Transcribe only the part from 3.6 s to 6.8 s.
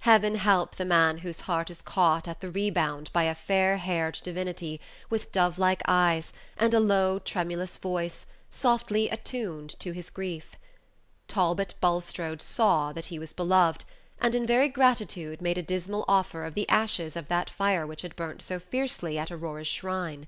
haired divinity, with dove like eyes, and a